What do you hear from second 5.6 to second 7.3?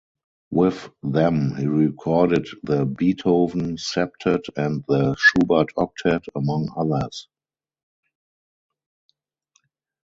Octet" among others.